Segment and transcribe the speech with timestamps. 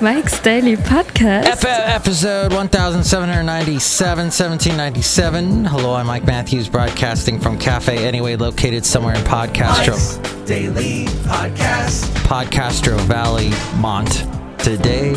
[0.00, 1.46] Mike's Daily Podcast.
[1.46, 5.64] F- episode 1797, 1797.
[5.64, 9.96] Hello, I'm Mike Matthews, broadcasting from Cafe Anyway, located somewhere in Podcastro,
[10.46, 12.04] Daily Podcast.
[12.24, 14.24] Podcastro Valley, Mont,
[14.58, 15.14] today.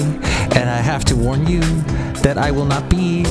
[0.55, 1.61] And I have to warn you
[2.21, 3.23] that I will not be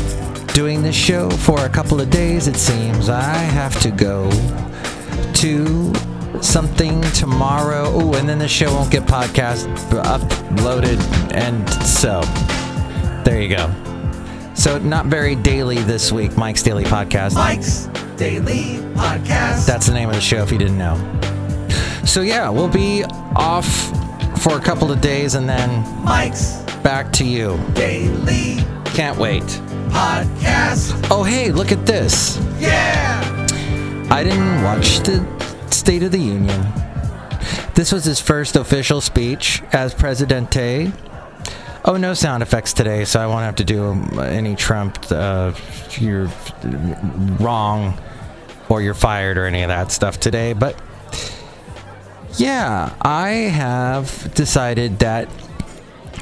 [0.53, 3.09] doing this show for a couple of days, it seems.
[3.09, 4.31] I have to go
[5.37, 5.93] to
[6.41, 7.85] something tomorrow.
[7.89, 11.01] Oh, and then the show won't get podcast uploaded.
[11.35, 12.21] And so,
[13.25, 13.73] there you go.
[14.55, 17.35] So, not very daily this week, Mike's Daily Podcast.
[17.35, 17.87] Mike's
[18.17, 19.67] Daily Podcast.
[19.67, 20.97] That's the name of the show if you didn't know.
[22.05, 23.67] So, yeah, we'll be off
[24.43, 27.59] for a couple of days and then Mike's back to you.
[27.75, 29.43] Daily Can't wait.
[29.91, 31.09] Podcast.
[31.11, 32.39] Oh, hey, look at this.
[32.59, 33.36] Yeah.
[34.09, 35.27] I didn't watch the
[35.71, 36.67] State of the Union.
[37.75, 40.93] This was his first official speech as Presidente.
[41.85, 45.53] Oh, no sound effects today, so I won't have to do um, any Trump, uh,
[45.99, 46.31] you're
[47.41, 48.01] wrong,
[48.69, 50.53] or you're fired, or any of that stuff today.
[50.53, 50.81] But
[52.37, 55.29] yeah, I have decided that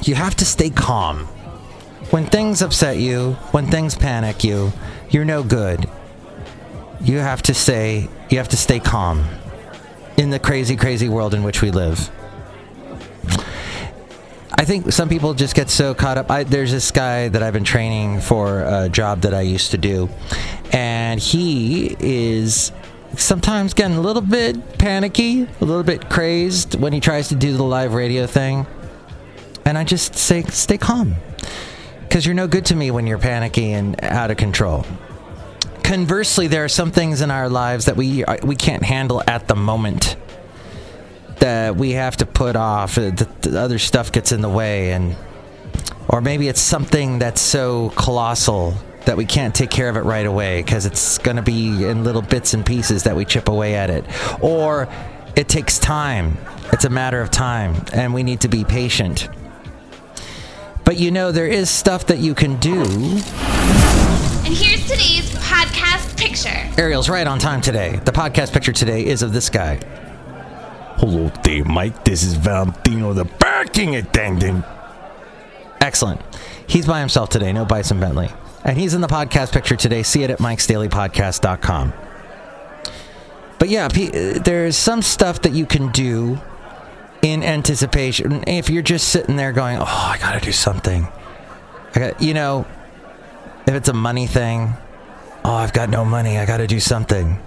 [0.03, 1.27] you have to stay calm.
[2.09, 4.73] When things upset you, when things panic you,
[5.09, 5.87] you're no good
[7.01, 9.25] you have to say you have to stay calm
[10.17, 12.09] in the crazy crazy world in which we live.
[14.57, 16.31] I think some people just get so caught up.
[16.31, 19.77] I, there's this guy that i've been training for a job that i used to
[19.77, 20.09] do
[20.71, 22.71] and he is
[23.17, 27.55] sometimes getting a little bit panicky a little bit crazed when he tries to do
[27.55, 28.65] the live radio thing.
[29.65, 31.15] And i just say stay calm
[32.01, 34.85] because you're no good to me when you're panicky and out of control
[35.85, 39.47] conversely, there are some things in our lives that we uh, we can't handle at
[39.47, 40.17] the moment.
[41.39, 42.97] That we have to put off.
[42.97, 45.15] uh, The, the other stuff gets in the way, and
[46.09, 48.73] or maybe it's something that's so colossal
[49.05, 52.03] that we can't take care of it right away because it's going to be in
[52.03, 54.03] little bits and pieces that we chip away at it,
[54.41, 54.87] or
[55.35, 56.37] it takes time.
[56.73, 59.29] It's a matter of time, and we need to be patient.
[60.83, 62.83] But you know, there is stuff that you can do.
[64.45, 66.79] And here's today's podcast picture.
[66.79, 67.99] Ariel's right on time today.
[68.05, 69.77] The podcast picture today is of this guy.
[70.97, 72.05] Hello there, Mike.
[72.05, 74.63] This is Valentino, the parking attendant.
[75.81, 76.21] Excellent.
[76.67, 78.29] He's by himself today, no Bison Bentley.
[78.63, 80.03] And he's in the podcast picture today.
[80.03, 81.93] See it at mikesdailypodcast.com.
[83.57, 86.39] But yeah, pe- uh, there's some stuff that you can do
[87.23, 88.43] in anticipation.
[88.45, 91.07] If you're just sitting there going, oh, I got to do something.
[91.95, 92.67] I got, you know,
[93.67, 94.73] if it's a money thing,
[95.43, 96.37] oh, I've got no money.
[96.37, 97.39] I got to do something.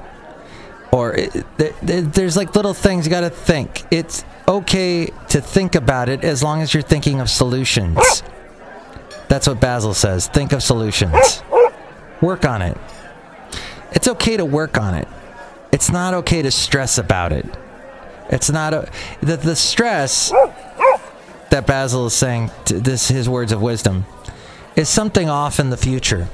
[0.91, 3.85] Or it, th- th- there's like little things you got to think.
[3.91, 8.23] It's okay to think about it as long as you're thinking of solutions.
[9.29, 10.27] That's what Basil says.
[10.27, 11.43] Think of solutions.
[12.23, 12.77] Work on it.
[13.93, 15.07] It's okay to work on it.
[15.71, 17.47] It's not okay to stress about it.
[18.31, 18.91] It's not a,
[19.21, 20.31] the the stress
[21.51, 22.51] that Basil is saying.
[22.67, 24.05] This his words of wisdom
[24.79, 26.29] is something off in the future.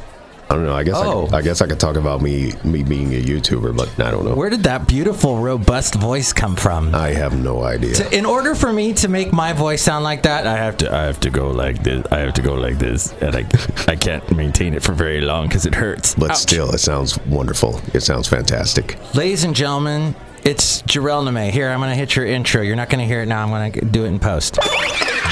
[0.51, 0.75] I don't know.
[0.77, 1.27] I guess Oh.
[1.33, 4.27] I, I guess I could talk about me me being a YouTuber, but I don't
[4.27, 4.35] know.
[4.35, 6.95] Where did that beautiful, robust voice come from?
[6.95, 7.95] I have no idea.
[7.95, 10.95] To- in order for me to make my voice sound like that, I have to.
[10.95, 12.05] I have to go like this.
[12.13, 13.47] I have to go like this, and I
[13.89, 16.15] I can't maintain it for very long because it hurts.
[16.15, 16.37] but Ouch.
[16.37, 17.81] still, it sounds wonderful.
[17.95, 18.99] It sounds fantastic.
[19.15, 21.53] Ladies and gentlemen, it's Jarrell Name.
[21.53, 22.61] Here, I'm going to hit your intro.
[22.61, 23.43] You're not going to hear it now.
[23.43, 24.57] I'm going to do it in post.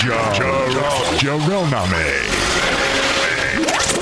[0.01, 1.69] Jarrell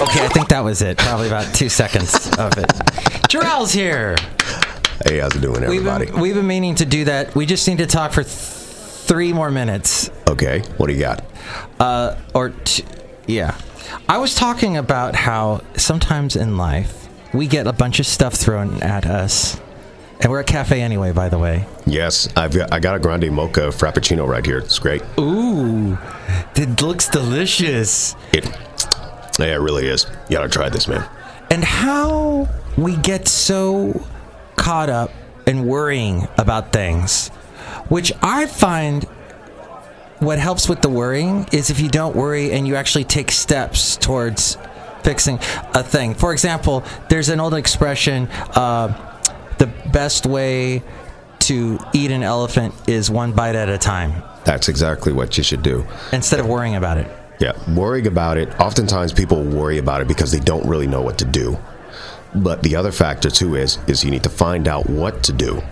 [0.00, 0.96] Okay, I think that was it.
[0.98, 2.66] Probably about two seconds of it.
[3.28, 4.16] Jarrell's here.
[5.04, 6.06] Hey, how's it doing, We've everybody?
[6.06, 7.34] been, we've been meaning to do that.
[7.34, 10.10] We just need to talk for th- three more minutes.
[10.28, 11.24] okay, what do you got?
[11.78, 12.84] Uh, or, t-
[13.26, 13.56] yeah.
[14.08, 18.82] I was talking about how sometimes in life we get a bunch of stuff thrown
[18.82, 19.60] at us.
[20.20, 21.66] And we're at a Cafe Anyway, by the way.
[21.86, 24.58] Yes, I've got, I got a grande mocha frappuccino right here.
[24.58, 25.02] It's great.
[25.18, 25.96] Ooh,
[26.56, 28.14] it looks delicious.
[28.34, 28.46] It,
[29.48, 30.06] yeah, it really is.
[30.28, 31.04] You gotta try this, man.
[31.50, 34.06] and how we get so
[34.56, 35.10] caught up
[35.46, 37.28] in worrying about things,
[37.88, 39.04] which I find
[40.20, 43.96] what helps with the worrying is if you don't worry and you actually take steps
[43.96, 44.58] towards
[45.02, 45.36] fixing
[45.74, 46.14] a thing.
[46.14, 48.88] For example, there's an old expression uh,
[49.58, 50.82] the best way
[51.40, 55.62] to eat an elephant is one bite at a time That's exactly what you should
[55.62, 55.86] do.
[56.12, 57.10] instead of worrying about it.
[57.40, 58.48] Yeah, worrying about it.
[58.60, 61.58] Oftentimes, people worry about it because they don't really know what to do.
[62.34, 65.62] But the other factor too is is you need to find out what to do,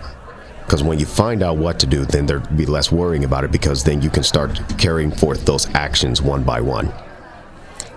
[0.65, 3.51] Because when you find out what to do, then there'd be less worrying about it
[3.51, 6.91] because then you can start carrying forth those actions one by one.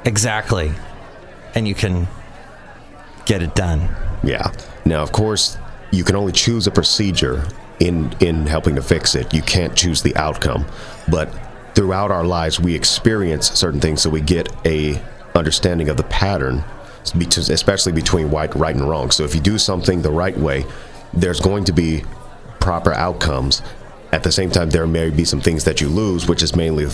[0.07, 0.73] Exactly.
[1.55, 2.09] And you can
[3.27, 3.89] get it done.
[4.23, 4.53] Yeah.
[4.87, 5.59] Now, of course,
[5.91, 7.47] you can only choose a procedure
[7.81, 9.35] in in helping to fix it.
[9.35, 10.67] You can't choose the outcome,
[11.09, 11.29] but
[11.83, 15.03] throughout our lives, we experience certain things, so we get a
[15.35, 16.63] understanding of the pattern,
[17.17, 19.11] especially between right, right and wrong.
[19.11, 20.65] So if you do something the right way,
[21.13, 22.05] there's going to be
[22.61, 23.63] proper outcomes.
[24.13, 26.87] At the same time, there may be some things that you lose, which is mainly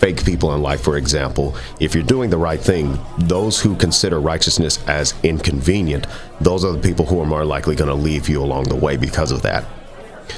[0.00, 1.54] fake people in life, for example.
[1.78, 6.06] If you're doing the right thing, those who consider righteousness as inconvenient,
[6.40, 8.96] those are the people who are more likely going to leave you along the way
[8.96, 9.66] because of that.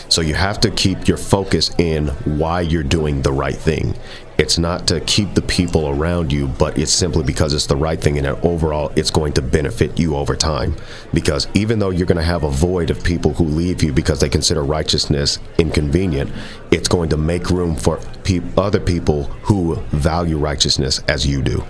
[0.09, 2.09] So you have to keep your focus in
[2.39, 3.97] why you're doing the right thing.
[4.37, 8.01] It's not to keep the people around you, but it's simply because it's the right
[8.01, 10.75] thing and overall it's going to benefit you over time.
[11.13, 14.21] Because even though you're going to have a void of people who leave you because
[14.21, 16.33] they consider righteousness inconvenient,
[16.73, 21.65] it's going to make room for pe- other people who value righteousness as you do.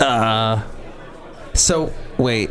[0.00, 0.62] Uh,
[1.52, 2.50] so wait,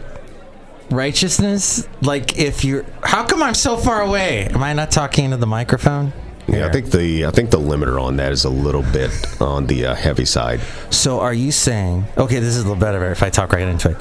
[0.94, 1.88] righteousness?
[2.02, 4.46] Like if you're, how come I'm so far away?
[4.46, 6.14] Am I not talking into the microphone?
[6.48, 9.12] Yeah, I think the I think the limiter on that is a little bit
[9.42, 10.60] on the uh, heavy side.
[10.90, 12.06] So are you saying?
[12.18, 13.98] Okay, this is a little better if I talk right into it.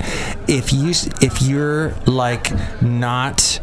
[0.48, 0.90] If you
[1.20, 2.50] if you're like
[2.82, 3.60] not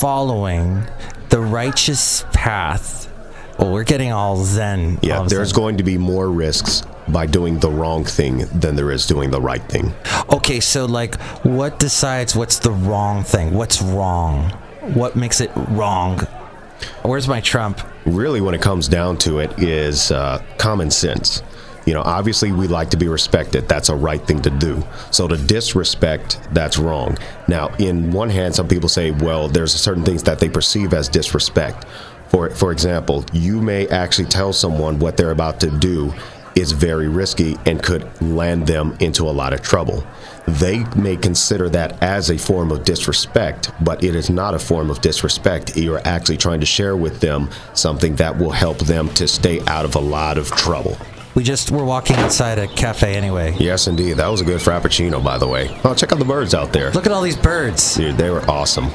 [0.00, 0.84] following
[1.28, 3.12] the righteous path,
[3.58, 4.98] well, we're getting all zen.
[5.02, 5.56] Yeah, all there's zen.
[5.56, 9.40] going to be more risks by doing the wrong thing than there is doing the
[9.40, 9.92] right thing.
[10.32, 13.54] Okay, so like, what decides what's the wrong thing?
[13.54, 14.50] What's wrong?
[14.94, 16.18] What makes it wrong?
[17.02, 17.80] Where's my trump?
[18.06, 21.42] Really, when it comes down to it, is uh, common sense.
[21.86, 23.68] You know, obviously, we like to be respected.
[23.68, 24.84] That's a right thing to do.
[25.10, 27.18] So to disrespect, that's wrong.
[27.48, 31.08] Now, in one hand, some people say, well, there's certain things that they perceive as
[31.08, 31.86] disrespect.
[32.28, 36.14] For for example, you may actually tell someone what they're about to do
[36.54, 40.04] is very risky and could land them into a lot of trouble.
[40.46, 44.90] They may consider that as a form of disrespect, but it is not a form
[44.90, 45.76] of disrespect.
[45.76, 49.84] You're actually trying to share with them something that will help them to stay out
[49.84, 50.96] of a lot of trouble.
[51.34, 53.56] We just we're walking outside a cafe anyway.
[53.58, 54.14] Yes, indeed.
[54.18, 55.74] That was a good frappuccino, by the way.
[55.82, 56.90] Oh, check out the birds out there.
[56.90, 57.94] Look at all these birds.
[57.94, 58.90] Dude, they were awesome.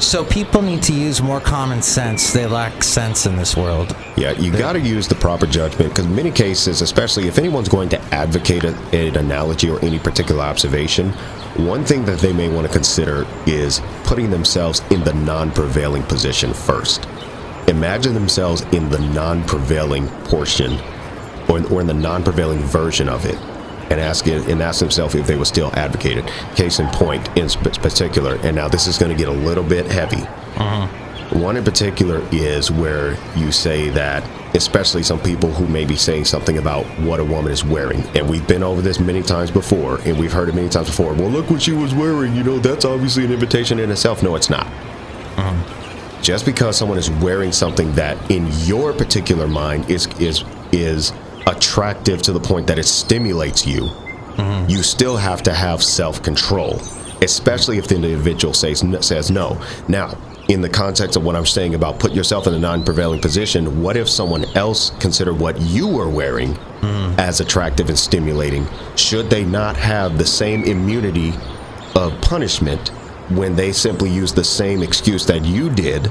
[0.00, 2.32] So people need to use more common sense.
[2.32, 3.96] They lack sense in this world.
[4.16, 7.68] Yeah, you got to use the proper judgment because in many cases, especially if anyone's
[7.68, 11.10] going to advocate a, an analogy or any particular observation,
[11.56, 16.54] one thing that they may want to consider is putting themselves in the non-prevailing position
[16.54, 17.06] first.
[17.66, 20.78] Imagine themselves in the non-prevailing portion,
[21.48, 23.36] or, or in the non-prevailing version of it,
[23.90, 26.26] and ask it and ask themselves if they were still advocate it.
[26.56, 29.64] Case in point, in sp- particular, and now this is going to get a little
[29.64, 30.16] bit heavy.
[30.56, 31.40] Mm-hmm.
[31.40, 34.24] One in particular is where you say that,
[34.54, 38.00] especially some people who may be saying something about what a woman is wearing.
[38.16, 41.12] And we've been over this many times before, and we've heard it many times before.
[41.12, 42.34] Well, look what she was wearing.
[42.34, 44.22] You know, that's obviously an invitation in itself.
[44.22, 44.66] No, it's not.
[45.36, 46.22] Mm-hmm.
[46.22, 51.12] Just because someone is wearing something that, in your particular mind, is is is
[51.48, 54.70] attractive to the point that it stimulates you, mm-hmm.
[54.70, 56.76] you still have to have self control,
[57.22, 59.60] especially if the individual says says no.
[59.88, 60.16] Now,
[60.48, 63.96] in the context of what I'm saying about put yourself in a non-prevailing position, what
[63.96, 67.18] if someone else considered what you were wearing mm.
[67.18, 68.66] as attractive and stimulating?
[68.96, 71.34] Should they not have the same immunity
[71.94, 72.88] of punishment
[73.30, 76.10] when they simply use the same excuse that you did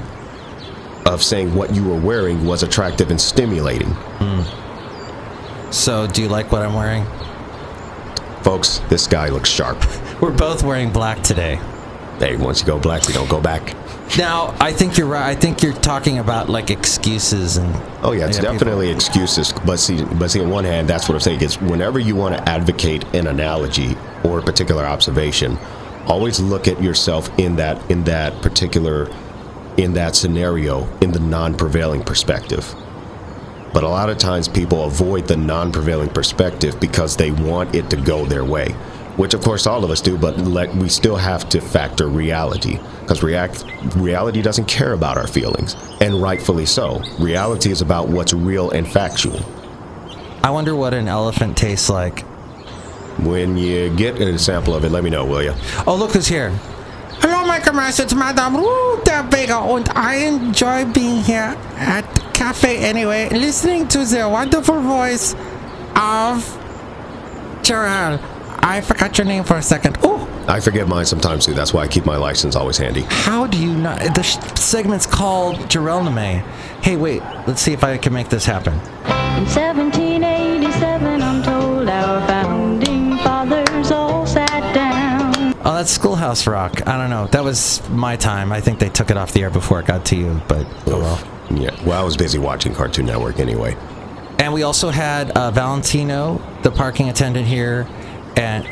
[1.04, 3.88] of saying what you were wearing was attractive and stimulating?
[4.18, 4.67] Mm.
[5.70, 7.04] So, do you like what I'm wearing?
[8.42, 9.78] Folks, this guy looks sharp.
[10.20, 11.56] We're both wearing black today.
[12.18, 13.74] Hey, once you go black, we don't go back.
[14.16, 15.28] Now, I think you're right.
[15.28, 17.70] I think you're talking about like excuses and.
[18.02, 19.52] Oh yeah, it's Yeah, people- definitely excuses.
[19.66, 22.36] But see, but see, on one hand, that's what I'm saying is whenever you want
[22.36, 25.58] to advocate an analogy or a particular observation,
[26.06, 29.08] always look at yourself in that in that particular
[29.76, 32.74] in that scenario in the non-prevailing perspective.
[33.72, 37.96] But a lot of times people avoid the non-prevailing perspective because they want it to
[37.96, 38.72] go their way,
[39.16, 40.16] which of course all of us do.
[40.16, 43.64] But like we still have to factor reality because react
[43.96, 47.02] reality doesn't care about our feelings, and rightfully so.
[47.18, 49.40] Reality is about what's real and factual.
[50.42, 52.20] I wonder what an elephant tastes like.
[53.20, 55.52] When you get an example of it, let me know, will you?
[55.86, 56.50] Oh, look who's here.
[57.20, 58.04] Hello, my commercial.
[58.04, 62.04] It's Madame Rutabaga, and I enjoy being here at
[62.38, 65.34] cafe anyway, listening to the wonderful voice
[65.96, 66.46] of
[67.64, 68.20] Gerald.
[68.60, 69.98] I forgot your name for a second.
[70.04, 71.54] Oh, I forget mine sometimes too.
[71.54, 73.02] That's why I keep my license always handy.
[73.08, 74.14] How do you not?
[74.14, 76.42] The sh- segment's called Gerelname.
[76.80, 77.22] Hey, wait.
[77.48, 78.74] Let's see if I can make this happen.
[78.74, 85.54] In 1787, I'm told our founding fathers all sat down.
[85.64, 86.86] Oh, that's Schoolhouse Rock.
[86.86, 87.26] I don't know.
[87.26, 88.52] That was my time.
[88.52, 91.00] I think they took it off the air before it got to you, but oh
[91.00, 91.37] well.
[91.50, 91.74] Yeah.
[91.84, 93.76] Well, I was busy watching Cartoon Network anyway.
[94.38, 97.88] And we also had uh, Valentino, the parking attendant here,
[98.36, 98.66] and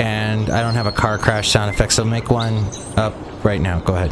[0.00, 2.64] and I don't have a car crash sound effect, so make one
[2.96, 3.14] up
[3.44, 3.80] right now.
[3.80, 4.10] Go ahead.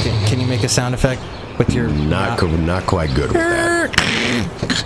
[0.00, 1.20] Can, can you make a sound effect
[1.58, 4.82] with your Not co- not quite good with that.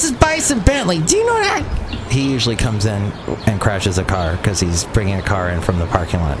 [0.00, 0.98] And this is Bison Bentley.
[1.00, 1.62] Do you know that?
[2.10, 3.02] He usually comes in
[3.46, 6.38] and crashes a car because he's bringing a car in from the parking lot.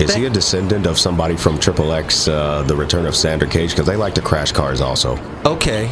[0.00, 3.70] Is he a descendant of somebody from Triple X, uh, The Return of Xander Cage?
[3.70, 5.18] Because they like to crash cars also.
[5.44, 5.88] Okay.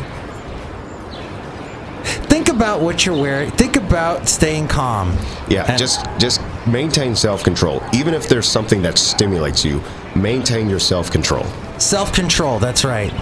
[2.29, 3.51] Think about what you're wearing.
[3.51, 5.17] Think about staying calm.
[5.49, 7.83] Yeah, And- just just maintain self control.
[7.93, 9.83] Even if there's something that stimulates you,
[10.15, 11.45] maintain your self control.
[11.79, 12.61] self control.
[12.61, 13.13] That's right.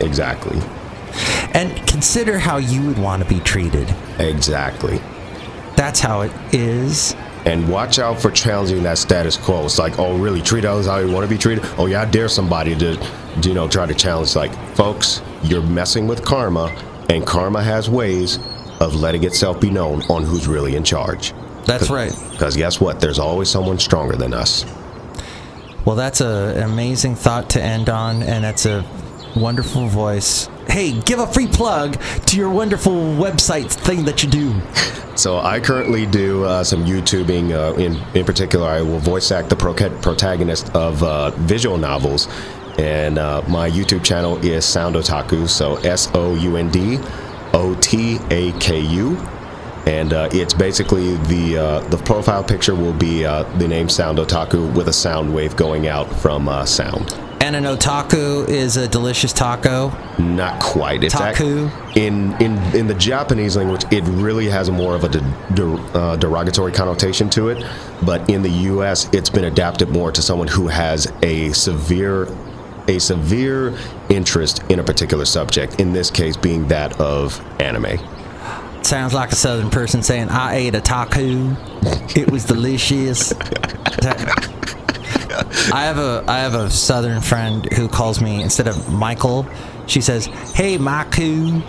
[0.00, 0.60] Exactly.
[1.52, 3.94] And consider how you would want to be treated.
[4.18, 5.00] Exactly.
[5.76, 7.14] That's how it is.
[7.46, 9.66] And watch out for challenging that status quo.
[9.66, 10.40] It's like, oh, really?
[10.40, 11.64] Treat others how you want to be treated?
[11.76, 13.10] Oh, yeah, I dare somebody to,
[13.42, 14.34] you know, try to challenge.
[14.34, 16.74] Like, folks, you're messing with karma,
[17.10, 18.38] and karma has ways
[18.80, 21.34] of letting itself be known on who's really in charge.
[21.66, 22.12] That's right.
[22.30, 23.00] Because guess what?
[23.00, 24.64] There's always someone stronger than us.
[25.84, 28.84] Well, that's a, an amazing thought to end on, and that's a
[29.36, 30.48] wonderful voice.
[30.68, 34.54] Hey, give a free plug to your wonderful website thing that you do.
[35.16, 37.52] So I currently do uh, some YouTubing.
[37.52, 42.26] Uh, in in particular, I will voice act the pro- protagonist of uh, visual novels,
[42.78, 45.48] and uh, my YouTube channel is Sound Otaku.
[45.48, 46.98] So S O U N D
[47.52, 49.16] O T A K U,
[49.86, 54.74] and uh, it's basically the uh, the profile picture will be the name Sound Otaku
[54.74, 57.23] with a sound wave going out from sound.
[57.44, 59.92] And an otaku is a delicious taco.
[60.18, 61.04] Not quite.
[61.04, 61.68] It's Taku.
[61.94, 66.16] in in in the Japanese language, it really has more of a de- de- uh,
[66.16, 67.62] derogatory connotation to it.
[68.02, 72.34] But in the U.S., it's been adapted more to someone who has a severe
[72.88, 73.76] a severe
[74.08, 75.78] interest in a particular subject.
[75.78, 77.98] In this case, being that of anime.
[78.82, 81.54] Sounds like a southern person saying, I ate a taco.
[82.16, 83.34] It was delicious.
[85.72, 89.46] I have a I have a southern friend who calls me instead of Michael,
[89.86, 91.62] she says, Hey Maku.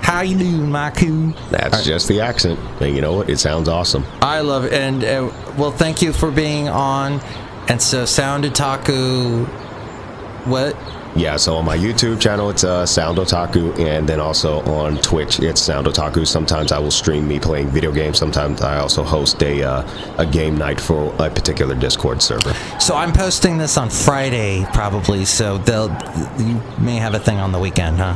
[0.00, 1.36] How you doing, Maku?
[1.50, 3.28] That's just the accent, and you know what?
[3.28, 4.04] It sounds awesome.
[4.22, 4.72] I love it.
[4.72, 7.20] And uh, well, thank you for being on.
[7.68, 9.46] And so, Sound Otaku.
[10.46, 10.74] What?
[11.18, 15.40] Yeah, so on my YouTube channel, it's uh, Sound Otaku, and then also on Twitch,
[15.40, 16.24] it's Sound Otaku.
[16.24, 18.18] Sometimes I will stream me playing video games.
[18.18, 22.52] Sometimes I also host a uh, a game night for a particular Discord server.
[22.78, 25.24] So I'm posting this on Friday, probably.
[25.24, 25.88] So they'll
[26.38, 28.14] you may have a thing on the weekend, huh?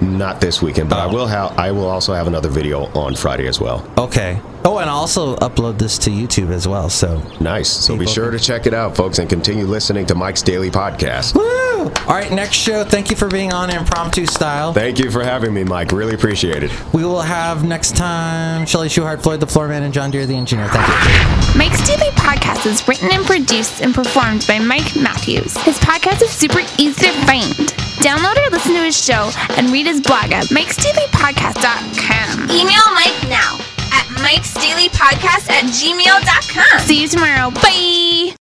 [0.00, 1.12] Not this weekend, but I Oh.
[1.12, 1.58] will have.
[1.58, 3.84] I will also have another video on Friday as well.
[3.98, 4.40] Okay.
[4.64, 6.88] Oh, and I'll also upload this to YouTube as well.
[6.88, 7.68] So Nice.
[7.68, 10.70] So be sure can- to check it out, folks, and continue listening to Mike's Daily
[10.70, 11.34] Podcast.
[11.34, 11.69] Woo!
[11.88, 12.84] All right, next show.
[12.84, 14.72] Thank you for being on impromptu style.
[14.72, 15.92] Thank you for having me, Mike.
[15.92, 16.70] Really appreciate it.
[16.92, 20.68] We will have next time Shelly Schuhart, Floyd the Floorman, and John Deere the engineer.
[20.68, 21.58] Thank you.
[21.58, 25.56] Mike's Daily Podcast is written and produced and performed by Mike Matthews.
[25.62, 27.54] His podcast is super easy to find.
[28.00, 32.50] Download or listen to his show and read his blog at mikesdailypodcast.com.
[32.50, 33.58] Email Mike now
[33.92, 36.80] at mikesdailypodcast at gmail.com.
[36.86, 37.50] See you tomorrow.
[37.50, 38.34] Bye.